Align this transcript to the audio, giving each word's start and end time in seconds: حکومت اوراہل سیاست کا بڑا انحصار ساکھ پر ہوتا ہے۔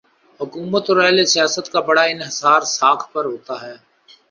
حکومت 0.39 0.83
اوراہل 0.89 1.17
سیاست 1.33 1.65
کا 1.73 1.79
بڑا 1.87 2.03
انحصار 2.13 2.61
ساکھ 2.77 3.03
پر 3.13 3.23
ہوتا 3.25 3.55
ہے۔ 3.61 3.75